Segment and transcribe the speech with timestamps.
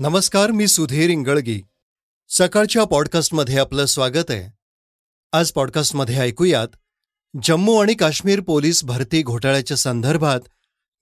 [0.00, 1.62] नमस्कार मी सुधीर इंगळगी.
[2.28, 4.56] सकाळच्या पॉडकास्टमध्ये आपलं स्वागत आहे.
[5.32, 6.68] आज पॉडकास्टमध्ये ऐकूयात
[7.42, 10.40] जम्मू आणि काश्मीर पोलीस भरती घोटाळ्याच्या संदर्भात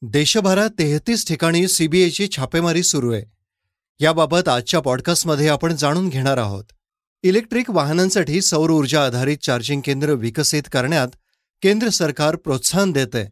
[0.02, 3.22] देशभरात तेहतीस ठिकाणी सीबीआयची छापेमारी सुरू आहे.
[4.00, 6.64] याबाबत आजच्या पॉडकास्टमध्ये आपण जाणून घेणार आहोत.
[7.22, 11.08] इलेक्ट्रिक वाहनांसाठी सौर ऊर्जा आधारित चार्जिंग केंद्र विकसित करण्यात
[11.62, 13.26] केंद्र सरकार प्रोत्साहन देत आहे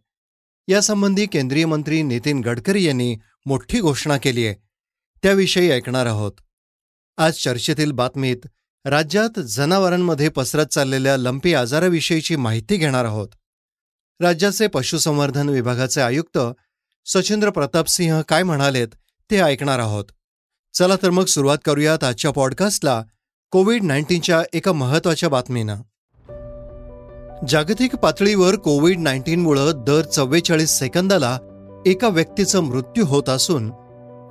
[0.68, 4.63] यासंबंधी केंद्रीय मंत्री नितीन गडकरी यांनी मोठी घोषणा केली आहे.
[5.24, 6.32] त्याविषयी ऐकणार आहोत.
[7.16, 8.36] आज चर्चेतील बातमीत
[8.84, 13.28] राज्यात जनावरांमध्ये पसरत चाललेल्या लंपी आजाराविषयीची माहिती घेणार आहोत.
[14.20, 16.38] राज्याचे पशुसंवर्धन विभागाचे आयुक्त
[17.06, 18.88] सचिंद्र प्रतापसिंह काय म्हणालेत
[19.30, 20.04] ते ऐकणार आहोत.
[20.74, 23.02] चला तर मग सुरुवात करूयात आजच्या पॉडकास्टला
[23.50, 25.76] कोविड नाईन्टीनच्या एका महत्त्वाच्या बातमीनं.
[27.48, 31.38] जागतिक पातळीवर कोविड नाईन्टीनमुळं दर चव्वेचाळीस सेकंदाला
[31.86, 33.83] एका व्यक्तीचा मृत्यू होत असून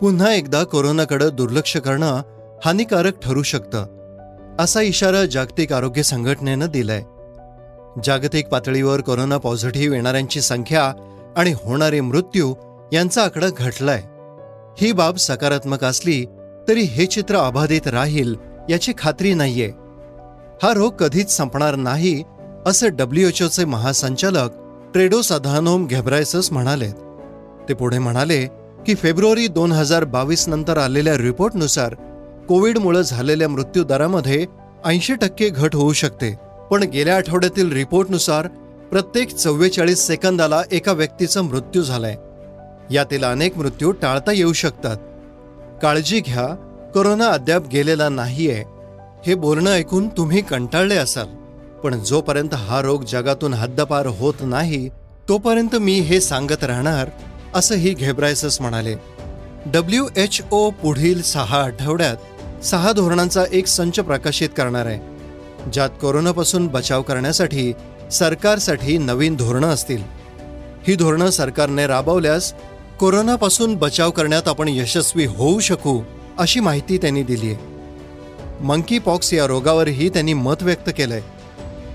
[0.03, 2.21] पुन्हा एकदा कोरोनाकडे दुर्लक्ष करणं
[2.65, 3.85] हानिकारक ठरू शकतं
[4.59, 7.03] असा इशारा जागतिक आरोग्य संघटनेनं दिलाय.
[8.03, 10.83] जागतिक पातळीवर कोरोना पॉझिटिव्ह येणाऱ्यांची संख्या
[11.37, 12.53] आणि होणारे मृत्यू
[12.93, 14.01] यांचा आकडा घटलाय.
[14.77, 16.25] ही बाब सकारात्मक असली
[16.67, 18.35] तरी हे चित्र अबाधित राहील
[18.69, 19.67] याची खात्री नाहीये.
[20.63, 22.23] हा रोग कधीच संपणार नाही
[22.65, 24.49] असं डब्ल्यूएचओचे महासंचालक
[24.93, 26.93] ट्रेडोस अधानोम घेब्रायसस म्हणालेत.
[27.69, 31.93] ते पुढे म्हणाले की फेब्रुवारी दोन हजार बावीस नंतर आलेल्या रिपोर्टनुसार
[32.47, 34.45] कोविडमुळे झालेल्या मृत्यूदरामध्ये
[34.85, 36.33] ऐंशी टक्के घट होऊ शकते.
[36.71, 38.47] पण गेल्या आठवड्यातील रिपोर्टनुसार
[38.91, 42.15] प्रत्येक चव्वेचाळीस सेकंदाला एका व्यक्तीचा मृत्यू झालाय.
[42.91, 44.97] यातील अनेक मृत्यू टाळता येऊ शकतात.
[45.81, 46.47] काळजी घ्या
[46.93, 48.63] कोरोना अद्याप गेलेला नाहीये
[49.27, 51.27] हे बोलणं ऐकून तुम्ही कंटाळले असाल.
[51.83, 54.87] पण जोपर्यंत हा रोग जगातून हद्दपार होत नाही
[55.29, 57.09] तोपर्यंत मी हे सांगत राहणार
[57.55, 58.95] असंही घेब्रायसस म्हणाले.
[59.65, 64.99] डब्ल्यू एच ओ पुढील सहा आठवड्यात सहा धोरणांचा एक संच प्रकाशित करणार आहे
[65.71, 67.73] ज्यात कोरोनापासून बचाव करण्यासाठी
[68.11, 70.01] सरकारसाठी नवीन धोरणं असतील.
[70.87, 72.53] ही धोरणं सरकारने राबवल्यास
[72.99, 76.01] कोरोनापासून बचाव करण्यात आपण यशस्वी होऊ शकू
[76.37, 77.73] अशी माहिती त्यांनी दिली आहे.
[78.63, 81.21] मंकी पॉक्स या रोगावरही त्यांनी मत व्यक्त केलंय.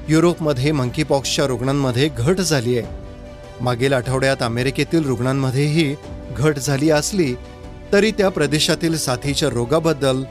[0.09, 2.98] युरोपमध्ये मंकी पॉक्सच्या रुग्णांमध्ये घट झाली आहे.
[3.61, 5.95] मागील आठवड्यात अमेरिकेतील रुग्णांमध्येही
[6.37, 7.35] घट झाली असली
[7.93, 10.23] तरी त्या प्रदेशातील साथीच्या रोगाबद्दल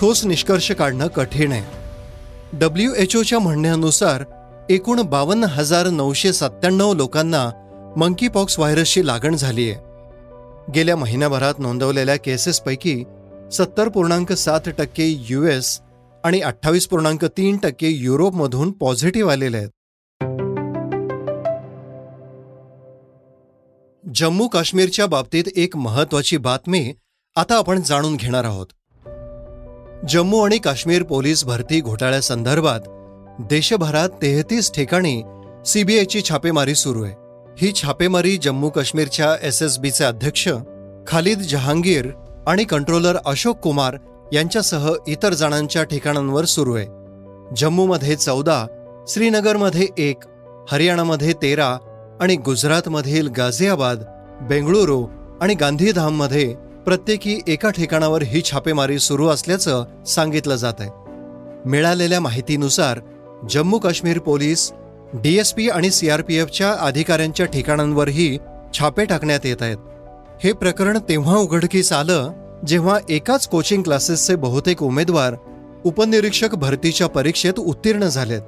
[0.00, 1.64] ठोस निष्कर्ष काढणं कठीण आहे.
[2.52, 4.24] डब्ल्यू एच ओच्या म्हणण्यानुसार
[4.70, 7.48] एकूण बावन्न हजार नऊशे सत्त्याण्णव लोकांना
[7.96, 9.80] मंकी पॉक्स व्हायरसची लागण झाली आहे.
[10.74, 13.02] गेल्या महिन्याभरात नोंदवलेल्या केसेसपैकी
[13.52, 15.80] सत्तर पूर्णांक सात टक्के यू एस
[16.24, 19.68] आणि अठ्ठावीस पूर्णांक तीन टक्के युरोपमधून पॉझिटिव्ह आलेले आहेत.
[24.14, 26.92] जम्मू काश्मीरच्या बाबतीत एक महत्वाची बातमी
[27.36, 28.66] आता आपण जाणून घेणार आहोत.
[30.08, 32.80] जम्मू आणि काश्मीर पोलीस भरती घोटाळ्यासंदर्भात
[33.50, 35.22] देशभरात तेहतीस ठिकाणी
[35.66, 37.14] सीबीआयची छापेमारी सुरू आहे.
[37.58, 40.48] ही छापेमारी जम्मू काश्मीरच्या एस एस बीचे अध्यक्ष
[41.06, 42.10] खालिद जहांगीर
[42.46, 43.96] आणि कंट्रोलर अशोक कुमार
[44.32, 46.86] यांच्यासह इतर जणांच्या ठिकाणांवर सुरू आहे.
[47.56, 48.66] जम्मूमध्ये चौदा
[49.08, 50.24] श्रीनगरमध्ये एक
[50.70, 51.76] हरियाणामध्ये तेरा
[52.20, 54.02] आणि गुजरातमधील गाझियाबाद
[54.40, 55.06] बेंगळुरू
[55.40, 56.54] आणि गांधीधाममध्ये
[56.86, 60.90] प्रत्येकी एका ठिकाणावर ही छापेमारी सुरू असल्याचं सांगितलं जात आहे.
[61.66, 63.00] मिळालेल्या माहितीनुसार
[63.50, 64.72] जम्मू काश्मीर पोलीस
[65.14, 68.38] डीएसपी आणि सीआरपीएफच्या अधिकाऱ्यांच्या ठिकाणांवरही
[68.74, 69.76] छापे टाकण्यात येत आहेत.
[70.44, 72.32] हे प्रकरण तेव्हा उघडकीस आलं
[72.66, 75.34] जेव्हा एकाच कोचिंग क्लासेसचे बहुतेक उमेदवार
[75.84, 78.42] उपनिरीक्षक भरतीच्या परीक्षेत उत्तीर्ण झालेत.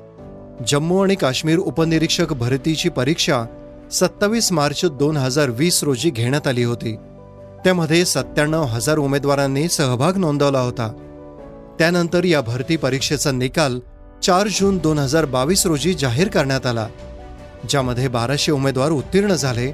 [0.69, 3.45] जम्मू आणि काश्मीर उपनिरीक्षक भरतीची परीक्षा
[3.93, 6.95] सत्तावीस मार्च दोन हजार वीस रोजी घेण्यात आली होती.
[7.65, 10.89] त्यामध्ये सत्त्याण्णव हजार उमेदवारांनी सहभाग नोंदवला होता.
[11.79, 13.79] त्यानंतर या भरती परीक्षेचा निकाल
[14.23, 16.87] चार जून दोन हजार बावीस रोजी जाहीर करण्यात आला
[17.71, 19.73] ज्यामध्ये बाराशे उमेदवार उत्तीर्ण झाले.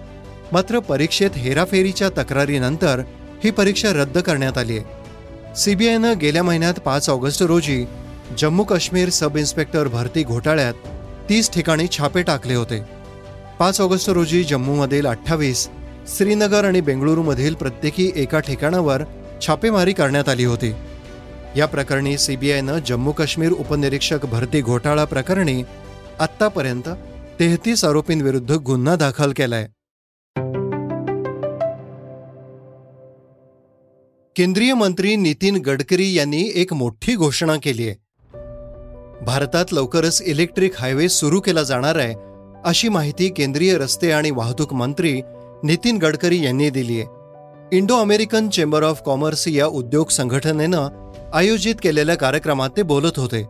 [0.52, 3.02] मात्र परीक्षेत हेराफेरीच्या तक्रारीनंतर
[3.44, 4.78] ही परीक्षा रद्द करण्यात आली.
[4.78, 7.84] आहे सीबीआयनं गेल्या महिन्यात पाच ऑगस्ट रोजी
[8.38, 10.74] जम्मू काश्मीर सब इन्स्पेक्टर भरती घोटाळ्यात
[11.28, 13.03] तीस ठिकाणी छापे टाकले होते.
[13.58, 15.68] पाच ऑगस्ट रोजी जम्मूमधील अठ्ठावीस
[16.08, 19.02] श्रीनगर आणि बेंगळुरूमधील प्रत्येकी एका ठिकाणावर
[19.46, 20.72] छापेमारी करण्यात आली होती.
[21.56, 25.62] या प्रकरणी सीबीआयनं जम्मू काश्मीर उपनिरीक्षक भरती घोटाळा प्रकरणी
[26.18, 26.88] आत्तापर्यंत
[27.40, 29.66] तेहतीस आरोपींविरुद्ध गुन्हा दाखल केलाय.
[34.36, 37.96] केंद्रीय मंत्री नितीन गडकरी यांनी एक मोठी घोषणा केली आहे
[39.24, 42.33] भारतात लवकरच इलेक्ट्रिक हायवे सुरू केला जाणार आहे
[42.64, 45.20] अशी माहिती केंद्रीय रस्ते आणि वाहतूक मंत्री
[45.64, 47.06] नितीन गडकरी यांनी दिली आहे.
[47.76, 50.88] Indo American chamber of commerce या उद्योग संघटनेनं
[51.34, 53.42] आयोजित केलेल्या कार्यक्रमात ते बोलत होते.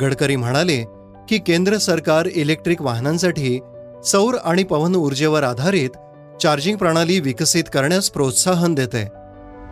[0.00, 0.84] गडकरी म्हणाले
[1.28, 3.58] की केंद्र सरकार इलेक्ट्रिक वाहनांसाठी
[4.04, 5.90] सौर आणि पवन ऊर्जेवर आधारित
[6.42, 9.08] चार्जिंग प्रणाली विकसित करण्यास प्रोत्साहन देते.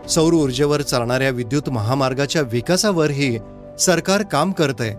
[0.09, 3.37] सौर ऊर्जेवर चालणाऱ्या विद्युत महामार्गाच्या विकासावरही
[3.79, 4.89] सरकार काम करते.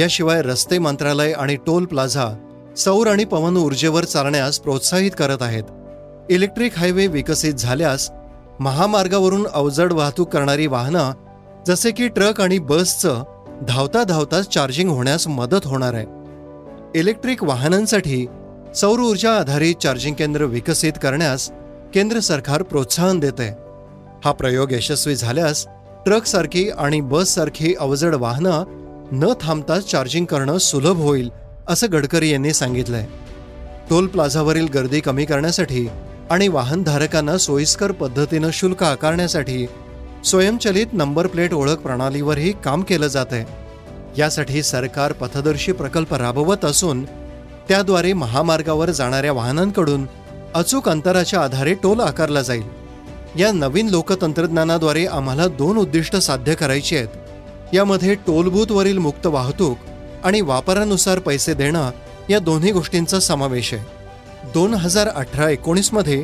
[0.00, 2.28] याशिवाय रस्ते मंत्रालय आणि टोल प्लाझा
[2.76, 5.64] सौर आणि पवन ऊर्जेवर चालण्यास प्रोत्साहित करत आहेत.
[6.30, 8.10] इलेक्ट्रिक हायवे विकसित झाल्यास
[8.60, 11.12] महामार्गावरून अवजड वाहतूक करणारी वाहनं
[11.66, 13.22] जसे की ट्रक आणि बसचं
[13.68, 16.06] धावता धावताच चार्जिंग होण्यास मदत होणार आहे.
[16.98, 18.26] इलेक्ट्रिक वाहनांसाठी
[18.76, 21.50] सौर ऊर्जा आधारित चार्जिंग केंद्र विकसित करण्यास
[21.94, 23.48] केंद्र सरकार प्रोत्साहन देते
[24.24, 25.66] हा प्रयोग यशस्वी झाल्यास
[26.04, 28.64] ट्रकसारखी आणि बससारखी अवजड वाहनं
[29.12, 31.30] न थांबताच चार्जिंग करणं सुलभ होईल
[31.68, 33.06] असं गडकरी यांनी सांगितलंय.
[33.90, 35.88] टोल प्लाझावरील गर्दी कमी करण्यासाठी
[36.30, 39.66] आणि वाहनधारकांना सोयीस्कर पद्धतीनं शुल्क आकारण्यासाठी
[40.24, 43.44] स्वयंचलित नंबर प्लेट ओळख प्रणालीवरही काम केलं जात आहे
[44.18, 47.04] यासाठी सरकार पथदर्शी प्रकल्प राबवत असून
[47.68, 50.06] त्याद्वारे महामार्गावर जाणाऱ्या वाहनांकडून
[50.54, 52.62] अचूक अंतराच्या आधारे टोल आकारला जाईल.
[53.38, 57.08] या नवीन लोकतंत्रज्ञानाद्वारे आम्हाला दोन उद्दिष्ट साध्य करायची आहेत.
[57.74, 59.78] यामध्ये टोलबूथवरील मुक्त वाहतूक
[60.26, 61.90] आणि वापरानुसार पैसे देणं
[62.30, 63.84] या दोन्ही गोष्टींचा समावेश आहे.
[64.52, 66.22] दोन हजार अठरा एकोणीसमध्ये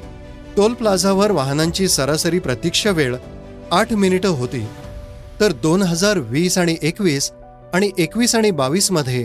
[0.56, 3.16] टोल प्लाझावर वाहनांची सरासरी प्रतीक्षा वेळ
[3.70, 4.66] आठ मिनिटं होती.
[5.40, 7.30] तर दोन हजार वीस आणि एकवीस
[7.74, 9.22] आणि एकवीस आणि बावीसमध्ये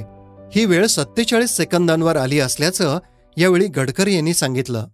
[0.56, 2.98] ही वेळ सत्तेचाळीस सेकंदांवर आली असल्याचं
[3.38, 4.86] यावेळी गडकरी यांनी सांगितलं.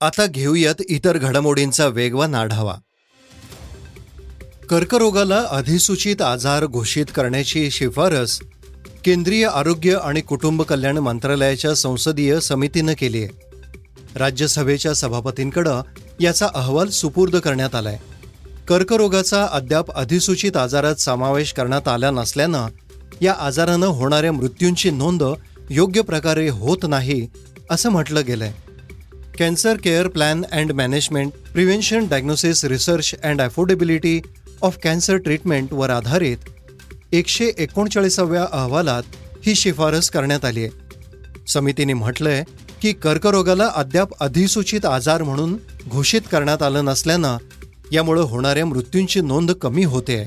[0.00, 2.74] आता घेऊयात इतर घडामोडींचा वेगवान आढावा
[4.68, 8.40] कर्करोगाला अधिसूचित आजार घोषित करण्याची शिफारस
[9.04, 13.28] केंद्रीय आरोग्य आणि कुटुंब कल्याण मंत्रालयाच्या संसदीय समितीनं केली आहे.
[14.16, 15.82] राज्यसभेच्या सभापतींकडं
[16.20, 17.98] याचा अहवाल सुपूर्द करण्यात आलाय.
[18.68, 22.66] कर्करोगाचा अद्याप अधिसूचित आजारात समावेश करण्यात आला नसल्यानं
[23.20, 25.22] या आजारानं होणाऱ्या मृत्यूंची नोंद
[25.70, 27.26] योग्य प्रकारे होत नाही
[27.70, 28.52] असं म्हटलं गेलंय.
[29.38, 34.20] Cancer care plan and management prevention diagnosis research and affordability
[34.62, 36.36] of cancer ट्रीटमेंटवर आधारित
[37.12, 39.02] एकशे एकोणचाळीसाव्या अहवालात
[39.46, 40.70] ही शिफारस करण्यात आली आहे.
[41.48, 42.44] समितीने म्हटलंय
[42.82, 45.56] की कर्करोगाला अद्याप अधिसूचित आजार म्हणून
[45.88, 47.36] घोषित करण्यात आलं नसल्यानं
[47.92, 50.26] यामुळं होणाऱ्या मृत्यूंची नोंद कमी होते आहे.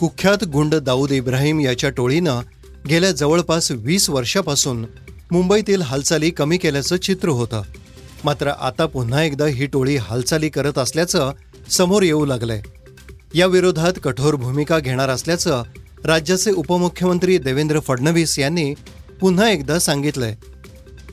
[0.00, 2.40] कुख्यात गुंड दाऊद इब्राहिम याच्या टोळीनं
[2.88, 4.86] गेल्या जवळपास वीस वर्षापासून
[5.30, 7.62] मुंबईतील हालचाली कमी केल्याचं चित्र होतं.
[8.24, 11.32] मात्र आता पुन्हा एकदा ही टोळी हालचाली करत असल्याचं
[11.70, 12.62] समोर येऊ लागलंय.
[13.34, 15.62] या विरोधात कठोर भूमिका घेणार असल्याचं
[16.04, 18.74] राज्याचे उपमुख्यमंत्री देवेंद्र फडणवीस यांनी
[19.20, 20.34] पुन्हा एकदा सांगितलंय.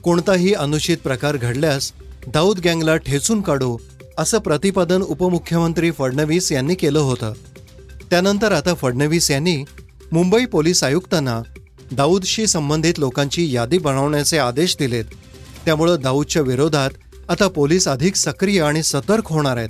[0.04, 1.92] कोणताही अनुचित प्रकार घडल्यास
[2.34, 3.78] दाऊद गँगला ठेचून काढू
[4.18, 7.34] असं प्रतिपादन उपमुख्यमंत्री फडणवीस यांनी केलं होतं.
[8.10, 9.64] त्यानंतर आता फडणवीस यांनी
[10.12, 11.42] मुंबई पोलीस आयुक्तांना
[11.92, 15.06] दाऊदशी संबंधित लोकांची यादी बनवण्याचे आदेश दिलेत.
[15.66, 16.90] त्यामुळं दाऊदच्या विरोधात
[17.30, 19.70] आता पोलीस अधिक सक्रिय आणि सतर्क होणार आहेत.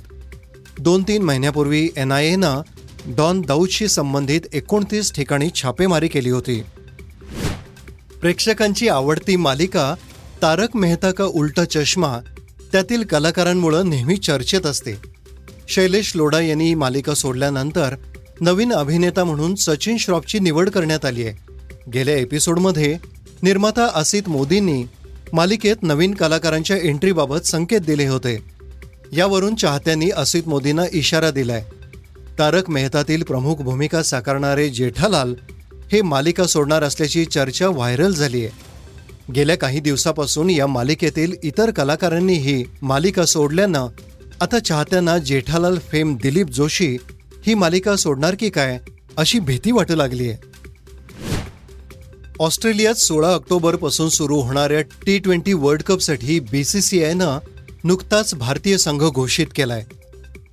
[0.80, 2.60] दोन तीन महिन्यापूर्वी एन आय एनं
[3.06, 6.62] डॉन दाऊदशी संबंधित एकोणतीस ठिकाणी छापेमारी केली होती.
[8.20, 9.94] प्रेक्षकांची आवडती मालिका
[10.42, 12.18] तारक मेहता का उलटा चष्मा
[12.72, 14.92] त्यातील कलाकारांमुळं नेहमी चर्चेत असते.
[15.68, 17.94] शैलेश लोढा यांनी ही मालिका सोडल्यानंतर
[18.40, 21.36] नवीन अभिनेता म्हणून सचिन श्रॉफची निवड करण्यात आली आहे.
[21.94, 22.98] गेल्या एपिसोडमध्ये
[23.42, 24.84] निर्माता असित मोदींनी
[25.32, 28.57] मालिकेत नवीन कलाकारांच्या एंट्रीबाबत संकेत दिले होते.
[29.12, 31.64] यावरून चाहत्यांनी असित मोदींना इशारा दिलाय.
[32.38, 35.34] तारक मेहतातील प्रमुख भूमिका साकारणारे जेठालाल
[35.92, 42.64] हे मालिका सोडणार असल्याची चर्चा व्हायरल झाली आहे गेल्या काही दिवसापासून या मालिकेतील इतर कलाकारांनीही
[42.82, 43.86] मालिका सोडल्यानं
[44.40, 46.96] आता चाहत्यांना जेठालाल फेम दिलीप जोशी
[47.46, 48.78] ही मालिका सोडणार की काय
[49.16, 50.48] अशी भीती वाटू लागली आहे
[52.40, 56.40] ऑस्ट्रेलियात सोळा ऑक्टोबरपासून सुरू होणाऱ्या टी ट्वेंटी वर्ल्ड कपसाठी
[57.04, 57.38] आयनं
[57.84, 59.84] नुकताच भारतीय संघ घोषित केलाय.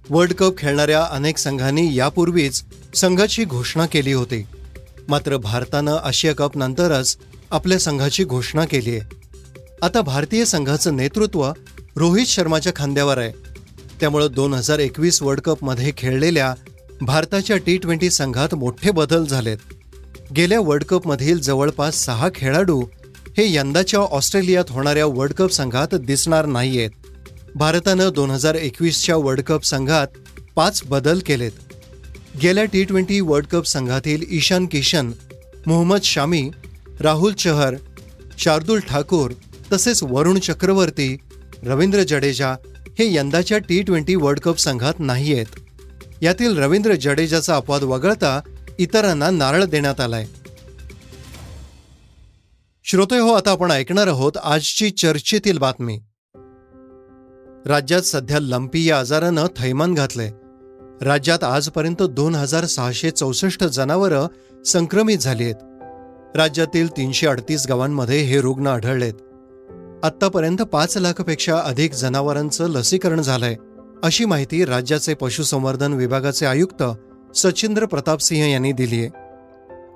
[0.09, 2.63] वर्ल्ड कप खेळणाऱ्या अनेक संघांनी यापूर्वीच
[2.95, 4.45] संघाची घोषणा केली होती.
[5.07, 7.17] मात्र भारतानं आशिया कप नंतरच
[7.51, 9.15] आपल्या संघाची घोषणा केली आहे.
[9.81, 11.51] आता भारतीय संघाचं नेतृत्व
[11.95, 13.31] रोहित शर्माच्या खांद्यावर आहे.
[13.99, 16.53] त्यामुळं दोन हजार एकवीस वर्ल्ड कपमध्ये खेळलेल्या
[17.01, 19.57] भारताच्या टी ट्वेंटी संघात मोठे बदल झालेत.
[20.35, 22.83] गेल्या वर्ल्ड कपमधील जवळपास सहा खेळाडू
[23.37, 26.89] हे यंदाच्या ऑस्ट्रेलियात होणाऱ्या वर्ल्ड कप संघात दिसणार नाहीयेत.
[27.55, 30.07] भारतानं दोन हजार एकवीसच्या वर्ल्ड कप संघात
[30.55, 31.51] पाच बदल केलेत.
[32.41, 35.11] गेल्या टी ट्वेंटी वर्ल्ड कप संघातील ईशान किशन
[35.67, 36.49] मोहम्मद शामी
[36.99, 37.75] राहुल चहर
[38.37, 39.31] शार्दुल ठाकूर
[39.73, 41.15] तसेच वरुण चक्रवर्ती
[41.63, 42.51] रवींद्र जडेजा
[42.99, 45.59] हे यंदाच्या टी ट्वेंटी वर्ल्ड कप संघात नाही आहेत
[46.21, 48.39] यातील रवींद्र जडेजाचा अपवाद वगळता
[48.79, 50.25] इतरांना नारळ देण्यात आलाय.
[52.85, 55.97] श्रोते हो आता आपण ऐकणार आहोत आजची चर्चेतील बातमी.
[57.67, 60.31] राज्यात सध्या लंपी या आजारानं थैमान घातलंय.
[61.01, 64.27] राज्यात आजपर्यंत दोन हजार सहाशे चौसष्ट जनावरं
[64.65, 69.13] संक्रमित झाली आहेत राज्यातील तीनशे अडतीस गावांमध्ये हे रुग्ण आढळलेत.
[70.03, 73.55] आत्तापर्यंत पाच लाखपेक्षा अधिक जनावरांचं लसीकरण झालंय
[74.03, 76.83] अशी माहिती राज्याचे पशुसंवर्धन विभागाचे आयुक्त
[77.35, 79.09] सचिंद्र प्रतापसिंह यांनी दिली आहे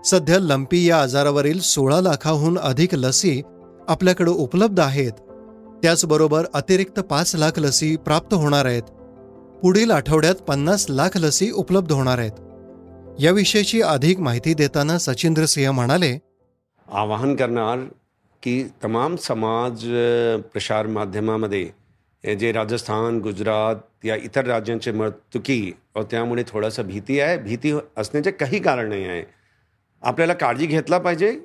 [0.06, 3.42] सध्या लंपी या आजारावरील सोळा लाखाहून अधिक लसी
[3.88, 5.12] आपल्याकडे उपलब्ध आहेत
[5.84, 8.84] त्याचबरोबर अतिरिक्त पाच लाख लसी प्राप्त होणार आहेत.
[9.62, 12.40] पुढील आठवड्यात पन्नास लाख लसी उपलब्ध होणार आहेत.
[13.20, 16.18] याविषयीची अधिक माहिती देताना सचिंद्र सिंह म्हणाले
[16.88, 17.80] आवाहन करणार
[18.44, 19.86] की तमाम समाज
[20.52, 27.38] प्रसार माध्यमामध्ये जे राजस्थान गुजरात या इतर राज्यांचे मृत्युकी व त्यामुळे थोडासा भीती आहे.
[27.38, 29.24] भीती असण्याचे काही कारण नाही आहे.
[30.02, 31.40] आपल्याला काळजी घेतला पाहिजे.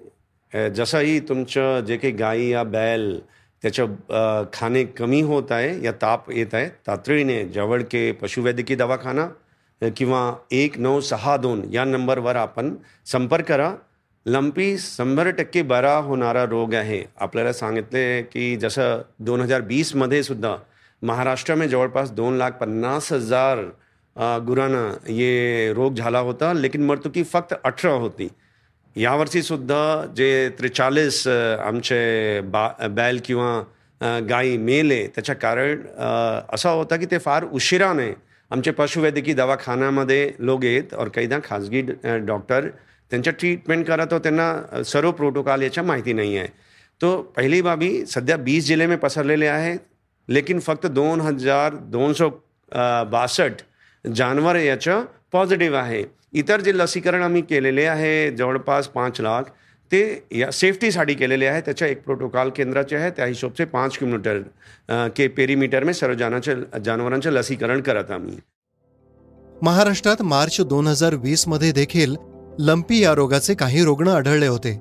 [0.76, 3.18] जसंही तुमचं जे काही गाई या बैल
[3.64, 6.68] त्याच्या खाणे कमी होत आहे या ताप येत आहे.
[6.87, 9.26] तातडीने जवळके पशुवैद्यकीय दवाखाना
[9.97, 10.21] किंवा
[10.52, 12.75] एक नऊ सहा दोन या नंबरवर आपण
[13.06, 13.73] संपर्क करा.
[14.26, 17.02] लंपी शंभर टक्के बरा होणारा रोग आहे.
[17.21, 20.54] आपल्याला सांगितले की जसं दोन हजार वीसमध्ये सुद्धा
[21.02, 23.59] महाराष्ट्रामध्ये जवळपास दोन लाख पन्नास हजार
[24.47, 28.28] गुरांना ये रोग झाला होता लेकिन मृत्युकी फक्त अठरा होती.
[28.96, 33.62] यावर्षी सुद्धा जे त्रेचाळीस आमचे बा बैल किंवा
[34.00, 38.10] गाई गायी मेले त्याचं कारण असं असा होता की ते फार उशिराने
[38.50, 41.82] आमचे पशुवैद्यकीय दवाखान्यामध्ये लोक येत और कैदा खाजगी
[42.26, 42.68] डॉक्टर
[43.10, 46.48] त्यांच्या ट्रीटमेंट करत हो त्यांना सर्व प्रोटोकॉल याच्या माहिती नाही आहे.
[47.00, 49.76] तो पहिली बाबी सध्या बीस जिल्हे में पसरलेले आहे
[50.28, 52.28] लेकिन फक्त दोन हजार दोनशे
[53.10, 53.64] बासष्ट
[54.04, 56.02] जानवर याचं पॉझिटिव्ह आहे.
[56.34, 59.42] इतर जे लसीकरण आम्ही केलेले आहे जवळपास पाच लाख
[59.92, 61.60] ते या सेफ्टीसाठी केलेले आहे.
[61.60, 63.10] त्याच्या एक प्रोटोकॉल केंद्राचे आहे.
[63.10, 68.36] त्या हिशोबचे पाच किलोमीटर के पेरीमीटर में सर्व जानाचे जनावरांचे लसीकरण करत आम्ही.
[69.62, 72.14] महाराष्ट्रात मार्च दोन हजार वीसमध्ये देखील
[72.58, 74.72] लंपी या रोगाचे काही रुग्ण आढळले होते.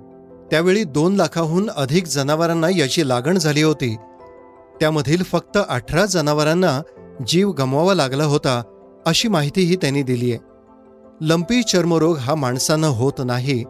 [0.51, 3.95] त्यावेळी दोन लाखाहून अधिक जनावरांना याची लागण झाली होती.
[4.79, 6.79] त्यामधील फक्त अठरा जनावरांना
[7.27, 8.62] जीव गमवावा लागला होता
[9.05, 10.52] अशी माहितीही त्यांनी दिली आहे.
[11.22, 13.63] लंपी चर्मरोग हा माणसानं होत नाही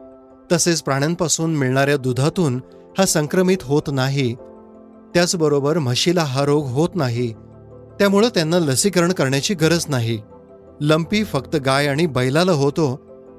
[0.51, 2.59] तसेच प्राण्यांपासून मिळणाऱ्या दुधातून
[2.97, 4.33] हा संक्रमित होत नाही.
[5.13, 7.33] त्याचबरोबर म्हशीला हा रोग होत नाही.
[7.99, 10.19] त्यामुळं त्यांना लसीकरण करण्याची गरज नाही.
[10.81, 12.95] लंपी फक्त गाय आणि बैलाला होतो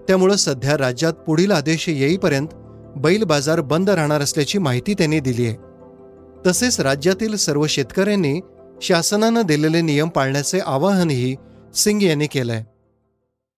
[0.09, 2.49] त्यामुळं सध्या राज्यात पुढील आदेश येईपर्यंत
[2.97, 5.57] बैल बाजार बंद राहणार असल्याची माहिती त्यांनी दिली आहे
[6.47, 8.41] तसेच राज्यातील सर्व शेतकऱ्यांनी
[8.83, 11.37] शासनानं दिलेले नियम पाळण्याचे आवाहनही
[11.75, 12.65] सिंग यांनी केलंय.